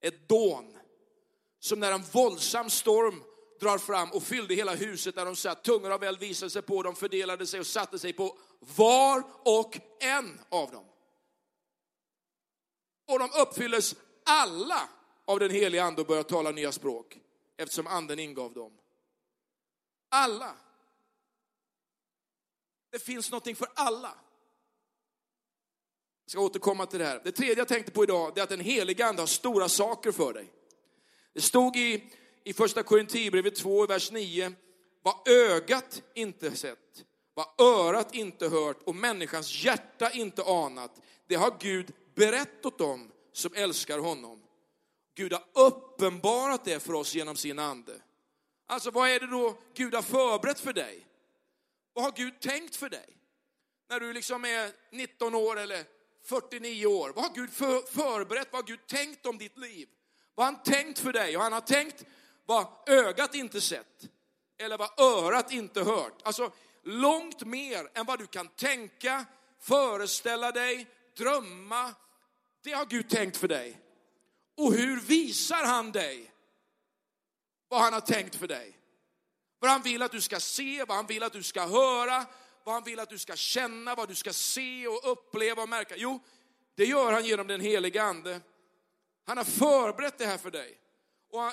[0.00, 0.78] Ett dån.
[1.60, 3.22] Som när en våldsam storm
[3.62, 5.64] drar fram och fyllde hela huset där de satt.
[5.64, 9.78] Tungor av eld visade sig på dem, fördelade sig och satte sig på var och
[10.00, 10.84] en av dem.
[13.08, 13.94] Och de uppfylldes
[14.24, 14.88] alla
[15.24, 17.18] av den heliga ande och började tala nya språk
[17.56, 18.72] eftersom anden ingav dem.
[20.08, 20.54] Alla.
[22.90, 24.14] Det finns någonting för alla.
[26.24, 27.20] Jag ska återkomma till det här.
[27.24, 30.32] Det tredje jag tänkte på idag är att den heliga ande har stora saker för
[30.32, 30.52] dig.
[31.34, 32.12] Det stod i,
[32.44, 34.52] i första Korinthierbrevet 2, vers 9,
[35.02, 41.56] vad ögat inte sett, vad örat inte hört och människans hjärta inte anat, det har
[41.60, 44.42] Gud berättat om som älskar honom.
[45.14, 48.00] Gud har uppenbarat det för oss genom sin ande.
[48.66, 51.06] Alltså vad är det då Gud har förberett för dig?
[51.92, 53.16] Vad har Gud tänkt för dig?
[53.90, 55.84] När du liksom är 19 år eller
[56.24, 57.12] 49 år.
[57.14, 58.48] Vad har Gud för, förberett?
[58.50, 59.88] Vad har Gud tänkt om ditt liv?
[60.34, 61.36] Vad har han tänkt för dig?
[61.36, 62.04] Och han har tänkt
[62.52, 64.08] vad ögat inte sett.
[64.58, 66.22] Eller vad örat inte hört.
[66.22, 69.24] Alltså långt mer än vad du kan tänka,
[69.60, 70.86] föreställa dig,
[71.16, 71.94] drömma.
[72.64, 73.80] Det har Gud tänkt för dig.
[74.56, 76.32] Och hur visar han dig
[77.68, 78.78] vad han har tänkt för dig?
[79.58, 82.26] Vad han vill att du ska se, vad han vill att du ska höra,
[82.64, 85.94] vad han vill att du ska känna, vad du ska se och uppleva och märka.
[85.96, 86.20] Jo,
[86.74, 88.40] det gör han genom den heliga ande.
[89.24, 90.81] Han har förberett det här för dig.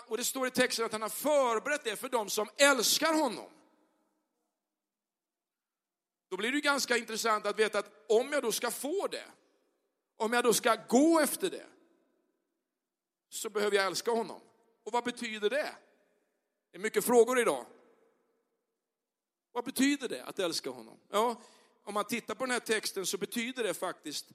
[0.08, 3.50] Och, det står i texten att han har förberett det för dem som älskar honom.
[6.30, 9.26] Då blir det ganska intressant att veta att om jag då ska få det,
[10.18, 11.66] om jag då ska gå efter det,
[13.30, 14.42] så behöver jag älska honom.
[14.84, 15.76] Och vad betyder det?
[16.72, 17.66] Det är mycket frågor idag.
[19.52, 21.00] Vad betyder det att älska honom?
[21.10, 21.42] Ja,
[21.84, 24.26] om man tittar på den här texten så betyder det faktiskt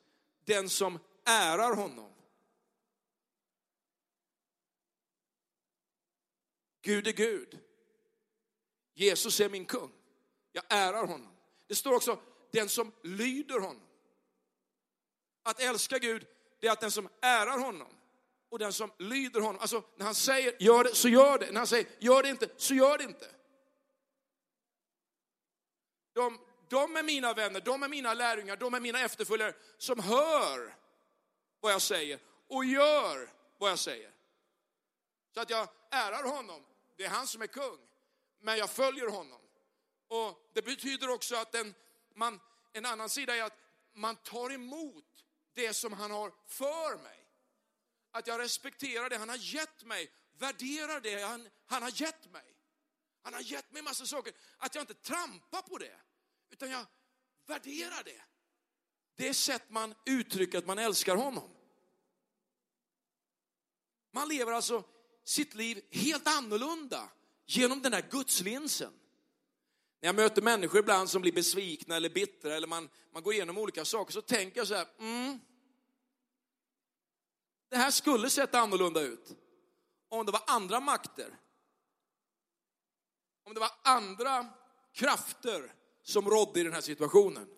[0.45, 2.13] den som ärar honom.
[6.85, 7.59] Gud är Gud.
[8.94, 9.92] Jesus är min kung.
[10.53, 11.37] Jag ärar honom.
[11.66, 12.20] Det står också
[12.53, 13.87] den som lyder honom.
[15.42, 16.27] Att älska Gud,
[16.61, 17.88] det är att den som ärar honom
[18.49, 19.61] och den som lyder honom.
[19.61, 21.51] Alltså när han säger gör det, så gör det.
[21.51, 23.31] När han säger gör det inte, så gör det inte.
[26.12, 30.77] De, de är mina vänner, de är mina lärjungar, de är mina efterföljare som hör
[31.61, 32.18] vad jag säger
[32.49, 34.11] och gör vad jag säger.
[35.35, 36.64] Så att jag ärar honom.
[36.97, 37.79] Det är han som är kung.
[38.41, 39.41] Men jag följer honom.
[40.09, 41.75] Och Det betyder också att en,
[42.15, 42.41] man,
[42.73, 43.59] en annan sida är att
[43.93, 47.27] man tar emot det som han har för mig.
[48.11, 52.57] Att jag respekterar det han har gett mig, värderar det han, han har gett mig.
[53.23, 54.33] Han har gett mig massa saker.
[54.59, 56.01] Att jag inte trampar på det,
[56.51, 56.87] utan jag
[57.47, 58.23] värderar det.
[59.15, 61.51] Det är sätt man uttrycker att man älskar honom.
[64.11, 64.85] Man lever alltså
[65.25, 67.11] sitt liv helt annorlunda
[67.47, 68.93] genom den här gudslinsen.
[70.01, 73.59] När jag möter människor ibland som blir besvikna eller bittra eller man, man går igenom
[73.59, 75.41] olika saker så tänker jag så här, mm,
[77.69, 79.37] det här skulle sett annorlunda ut
[80.09, 81.39] om det var andra makter.
[83.45, 84.47] Om det var andra
[84.93, 87.49] krafter som rådde i den här situationen.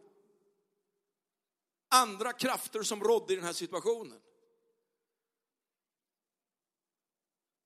[1.89, 4.21] Andra krafter som rådde i den här situationen.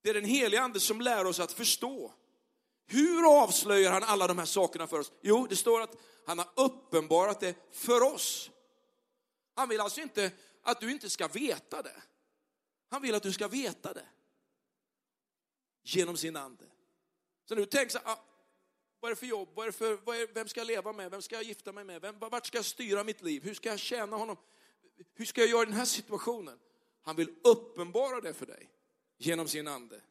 [0.01, 2.13] Det är den heliga ande som lär oss att förstå.
[2.87, 5.11] Hur avslöjar han alla de här sakerna för oss?
[5.21, 8.51] Jo, det står att han har uppenbarat det för oss.
[9.55, 12.01] Han vill alltså inte att du inte ska veta det.
[12.89, 14.05] Han vill att du ska veta det.
[15.83, 16.65] Genom sin ande.
[17.45, 18.23] Så nu tänker så här, ah,
[18.99, 19.49] vad är det för jobb?
[19.53, 21.11] Vad är det för, vad är, vem ska jag leva med?
[21.11, 22.01] Vem ska jag gifta mig med?
[22.01, 23.43] Vem, vart ska jag styra mitt liv?
[23.43, 24.37] Hur ska jag tjäna honom?
[25.13, 26.59] Hur ska jag göra i den här situationen?
[27.01, 28.69] Han vill uppenbara det för dig
[29.25, 30.01] genom sin ande.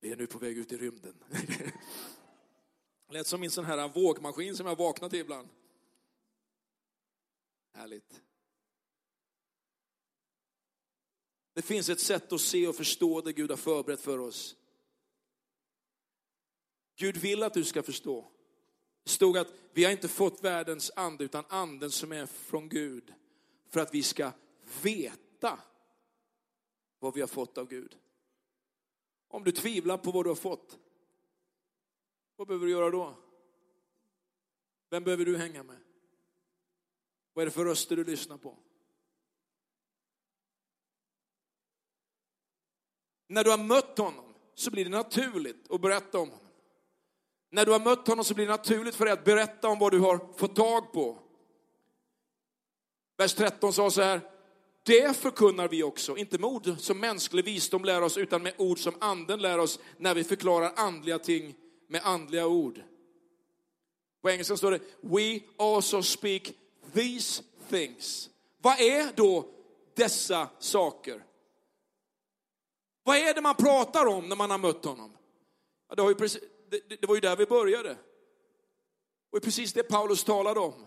[0.00, 1.24] Vi är nu på väg ut i rymden.
[3.08, 5.48] Lät som min sån här vågmaskin som jag vaknar till ibland.
[7.72, 8.22] Härligt.
[11.52, 14.56] Det finns ett sätt att se och förstå det Gud har förberett för oss.
[16.96, 18.35] Gud vill att du ska förstå.
[19.06, 23.14] Det stod att vi har inte fått världens ande utan anden som är från Gud
[23.68, 24.32] för att vi ska
[24.82, 25.58] veta
[26.98, 27.98] vad vi har fått av Gud.
[29.28, 30.78] Om du tvivlar på vad du har fått,
[32.36, 33.14] vad behöver du göra då?
[34.90, 35.78] Vem behöver du hänga med?
[37.32, 38.58] Vad är det för röster du lyssnar på?
[43.26, 46.45] När du har mött honom så blir det naturligt att berätta om honom.
[47.50, 49.92] När du har mött honom så blir det naturligt för dig att berätta om vad
[49.92, 51.18] du har fått tag på.
[53.16, 54.20] Vers 13 sa så här,
[54.82, 58.78] det förkunnar vi också, inte med ord som mänsklig visdom lär oss, utan med ord
[58.78, 61.54] som anden lär oss när vi förklarar andliga ting
[61.88, 62.82] med andliga ord.
[64.22, 66.52] På engelska står det, we also speak
[66.92, 68.30] these things.
[68.62, 69.48] Vad är då
[69.94, 71.24] dessa saker?
[73.02, 75.16] Vad är det man pratar om när man har mött honom?
[75.88, 77.96] Ja, det, har ju precis, det, det var ju där vi började.
[79.32, 80.86] Och precis det Paulus talade om.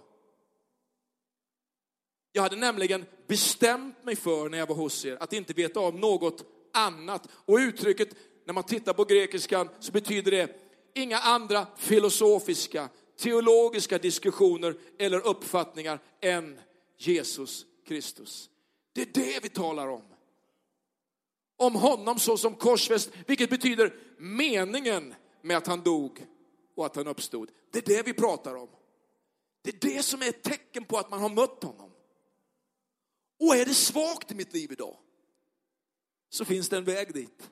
[2.31, 5.95] Jag hade nämligen bestämt mig för när jag var hos er att inte veta av
[5.95, 7.27] något annat.
[7.31, 8.09] Och uttrycket,
[8.45, 10.59] när man tittar på grekiskan, så betyder det
[10.93, 16.59] inga andra filosofiska, teologiska diskussioner eller uppfattningar än
[16.97, 18.49] Jesus Kristus.
[18.93, 20.03] Det är det vi talar om.
[21.57, 26.25] Om honom såsom korsfäst, vilket betyder meningen med att han dog
[26.75, 27.51] och att han uppstod.
[27.71, 28.69] Det är det vi pratar om.
[29.61, 31.91] Det är det som är ett tecken på att man har mött honom.
[33.39, 34.97] Och är det svagt i mitt liv idag,
[36.29, 37.49] så finns det en väg dit.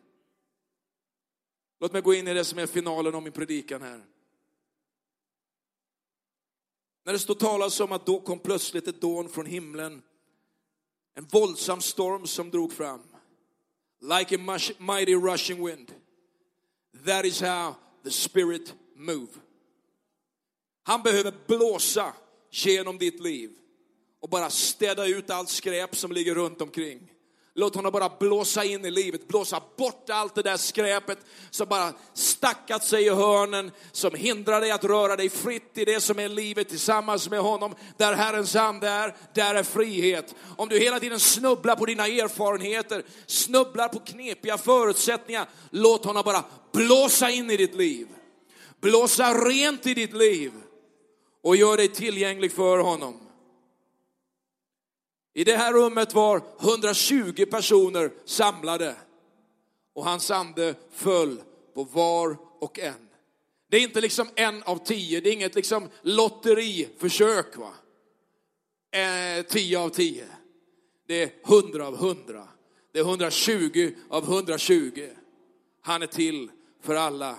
[1.79, 4.05] Låt mig gå in i det som är finalen av min predikan här.
[7.03, 10.01] När det står talas om att då kom plötsligt ett dån från himlen,
[11.13, 13.01] en våldsam storm som drog fram,
[14.01, 15.93] like a mighty rushing wind.
[17.05, 19.27] That is how the spirit move.
[20.83, 22.13] Han behöver blåsa
[22.51, 23.51] genom ditt liv
[24.19, 27.11] och bara städa ut allt skräp som ligger runt omkring.
[27.59, 31.17] Låt honom bara blåsa in i livet, blåsa bort allt det där skräpet
[31.49, 36.01] som bara stackat sig i hörnen, som hindrar dig att röra dig fritt i det
[36.01, 37.75] som är livet tillsammans med honom.
[37.97, 40.35] Där Herrens ande är, där är frihet.
[40.57, 46.43] Om du hela tiden snubblar på dina erfarenheter, snubblar på knepiga förutsättningar, låt honom bara
[46.71, 48.07] blåsa in i ditt liv.
[48.81, 50.51] Blåsa rent i ditt liv
[51.43, 53.26] och gör dig tillgänglig för honom.
[55.37, 58.95] I det här rummet var 120 personer samlade
[59.93, 61.41] och hans ande föll
[61.73, 63.09] på var och en.
[63.69, 67.57] Det är inte liksom en av tio, det är inget liksom lotteriförsök.
[67.57, 67.73] Va?
[68.99, 70.27] Eh, tio av tio.
[71.07, 72.47] Det är hundra av hundra.
[72.91, 75.09] Det är 120 av 120.
[75.81, 77.35] Han är till för alla.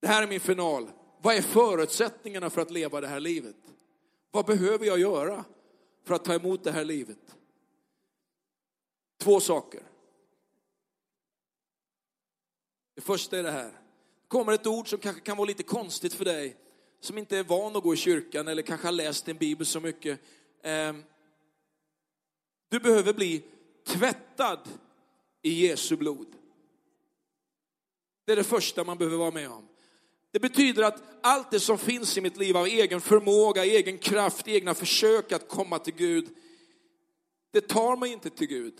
[0.00, 0.90] Det här är min final.
[1.22, 3.56] Vad är förutsättningarna för att leva det här livet?
[4.32, 5.44] Vad behöver jag göra
[6.04, 7.36] för att ta emot det här livet?
[9.18, 9.82] Två saker.
[12.94, 13.70] Det första är det här.
[14.22, 16.56] Det kommer ett ord som kanske kan vara lite konstigt för dig,
[17.00, 19.80] som inte är van att gå i kyrkan eller kanske har läst din bibel så
[19.80, 20.20] mycket.
[20.62, 21.04] Ehm,
[22.68, 23.44] du behöver bli
[23.86, 24.68] tvättad
[25.42, 26.36] i Jesu blod.
[28.24, 29.68] Det är det första man behöver vara med om.
[30.32, 34.48] Det betyder att allt det som finns i mitt liv av egen förmåga, egen kraft,
[34.48, 36.28] egna försök att komma till Gud,
[37.52, 38.74] det tar mig inte till Gud.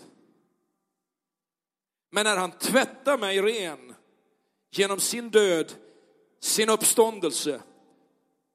[2.11, 3.93] Men när han tvättar mig ren
[4.71, 5.73] genom sin död,
[6.39, 7.61] sin uppståndelse,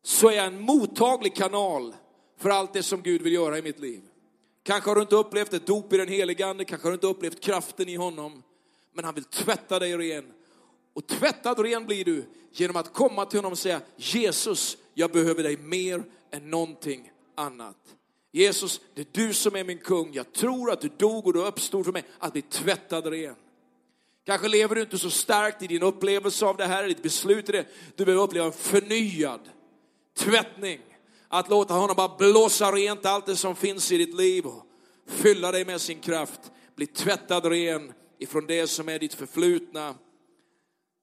[0.02, 1.94] så är jag en mottaglig kanal
[2.38, 4.02] för allt det som Gud vill göra i mitt liv.
[4.62, 7.06] Kanske har du inte upplevt ett dop i den helige Ande, kanske har du inte
[7.06, 8.42] upplevt kraften i honom,
[8.92, 10.32] men han vill tvätta dig ren
[10.98, 15.42] och tvättad ren blir du genom att komma till honom och säga Jesus, jag behöver
[15.42, 17.76] dig mer än någonting annat.
[18.32, 20.12] Jesus, det är du som är min kung.
[20.12, 23.34] Jag tror att du dog och du uppstod för mig att bli tvättad ren.
[24.26, 27.53] Kanske lever du inte så starkt i din upplevelse av det här, ditt beslut i
[27.53, 27.66] det.
[27.96, 29.40] Du behöver uppleva en förnyad
[30.16, 30.80] tvättning.
[31.28, 34.62] Att låta honom bara blåsa rent allt det som finns i ditt liv och
[35.07, 36.40] fylla dig med sin kraft.
[36.76, 39.94] Bli tvättad ren ifrån det som är ditt förflutna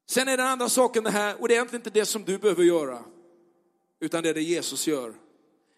[0.08, 2.38] Sen är den andra saken det här, och det är egentligen inte det som du
[2.38, 3.04] behöver göra,
[4.00, 5.14] utan det är det Jesus gör.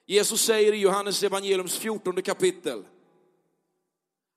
[0.05, 2.85] Jesus säger i Johannes evangeliums 14 kapitel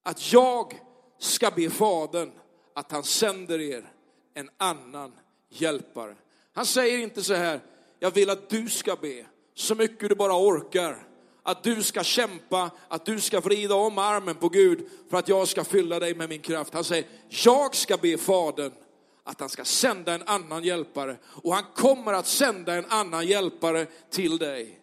[0.02, 0.80] att jag
[1.18, 2.30] ska be Fadern
[2.74, 3.92] att han sänder er
[4.34, 5.12] en annan
[5.48, 6.16] hjälpare.
[6.52, 7.60] Han säger inte så här,
[7.98, 11.06] jag vill att du ska be så mycket du bara orkar
[11.42, 15.48] att du ska kämpa, att du ska vrida om armen på Gud för att jag
[15.48, 16.74] ska fylla dig med min kraft.
[16.74, 18.72] Han säger, jag ska be Fadern
[19.24, 23.86] att han ska sända en annan hjälpare och han kommer att sända en annan hjälpare
[24.10, 24.80] till dig.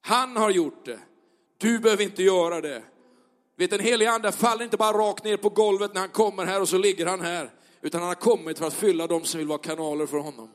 [0.00, 0.98] Han har gjort det.
[1.58, 2.82] Du behöver inte göra det.
[3.56, 6.60] Vet, den helige ande faller inte bara rakt ner på golvet när han kommer här
[6.60, 7.50] och så ligger han här.
[7.82, 10.50] Utan han har kommit för att fylla de som vill vara kanaler för honom.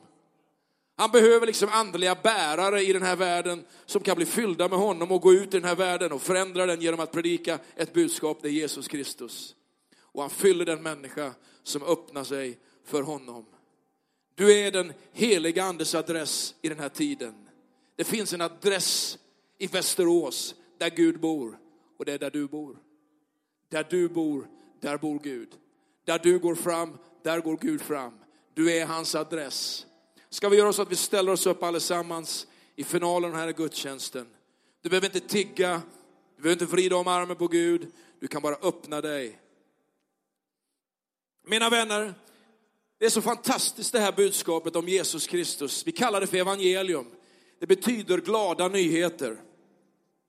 [0.96, 5.12] Han behöver liksom andliga bärare i den här världen som kan bli fyllda med honom
[5.12, 8.38] och gå ut i den här världen och förändra den genom att predika ett budskap,
[8.42, 9.54] det är Jesus Kristus.
[10.00, 11.32] Och han fyller den människa
[11.62, 13.46] som öppnar sig för honom.
[14.34, 17.48] Du är den heliga andes adress i den här tiden.
[17.96, 19.18] Det finns en adress
[19.58, 21.58] i Västerås där Gud bor
[21.98, 22.76] och det är där du bor.
[23.68, 24.48] Där du bor,
[24.80, 25.48] där bor Gud.
[26.04, 28.18] Där du går fram, där går Gud fram.
[28.54, 29.86] Du är hans adress.
[30.28, 34.26] Ska vi göra så att vi ställer oss upp allesammans i finalen här i gudstjänsten.
[34.82, 35.82] Du behöver inte tigga,
[36.36, 39.40] du behöver inte vrida om armen på Gud, du kan bara öppna dig.
[41.46, 42.14] Mina vänner,
[42.98, 45.86] det är så fantastiskt det här budskapet om Jesus Kristus.
[45.86, 47.06] Vi kallar det för evangelium.
[47.60, 49.30] Det betyder glada nyheter.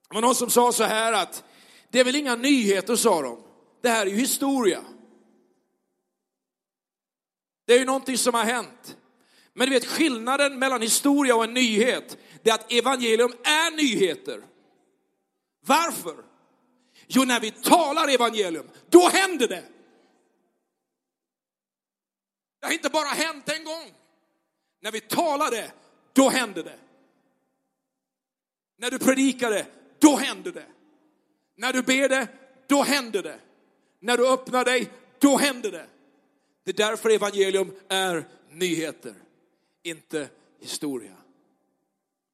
[0.09, 1.43] Det var någon som sa så här att
[1.91, 3.43] det är väl inga nyheter, sa de.
[3.81, 4.81] Det här är ju historia.
[7.65, 8.97] Det är ju någonting som har hänt.
[9.53, 14.43] Men du vet skillnaden mellan historia och en nyhet, det är att evangelium är nyheter.
[15.65, 16.15] Varför?
[17.07, 19.63] Jo, när vi talar evangelium, då händer det.
[22.67, 23.93] Det har inte bara hänt en gång.
[24.81, 25.71] När vi talade,
[26.13, 26.79] då hände det.
[28.77, 29.65] När du predikade,
[29.99, 30.65] då hände det.
[31.55, 32.27] När du ber det,
[32.67, 33.39] då händer det.
[33.99, 35.85] När du öppnar dig, då händer det.
[36.63, 39.15] Det är därför evangelium är nyheter,
[39.83, 41.15] inte historia.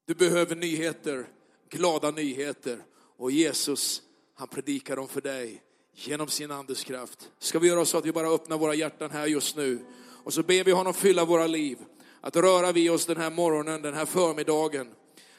[0.06, 1.28] Du behöver nyheter,
[1.70, 2.84] glada nyheter.
[3.18, 4.02] Och Jesus,
[4.36, 5.64] han predikar dem för dig
[5.94, 7.32] genom sin andes kraft.
[7.40, 9.86] Ska vi göra så att vi bara öppnar våra hjärtan här just nu
[10.24, 11.78] och så ber vi honom fylla våra liv.
[12.22, 14.88] Att röra vid oss den här morgonen, den här förmiddagen.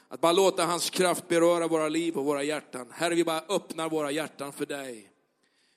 [0.08, 2.86] Att bara låta hans kraft beröra våra liv och våra hjärtan.
[2.90, 5.10] Herre, vi bara öppnar våra hjärtan för dig.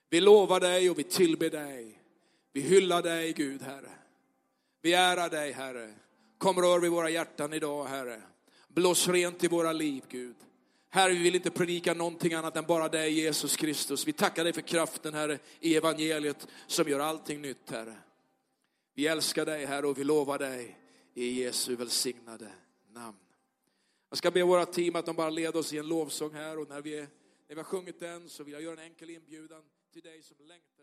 [0.09, 2.01] Vi lovar dig och vi tillber dig.
[2.53, 3.89] Vi hyllar dig, Gud, Herre.
[4.81, 5.93] Vi ärar dig, Herre.
[6.37, 8.21] Kom rör vid våra hjärtan idag, Herre.
[8.67, 10.35] Blås rent i våra liv, Gud.
[10.89, 14.07] Herre, vi vill inte predika någonting annat än bara dig, Jesus Kristus.
[14.07, 17.95] Vi tackar dig för kraften, Herre, i evangeliet som gör allting nytt, Herre.
[18.97, 20.77] Vi älskar dig, Herre, och vi lovar dig
[21.13, 22.51] i Jesu välsignade
[22.89, 23.17] namn.
[24.09, 26.69] Jag ska be våra team att de bara leder oss i en lovsång här och
[26.69, 27.07] när vi, när
[27.47, 30.76] vi har sjungit den så vill jag göra en enkel inbjudan till dig som längtar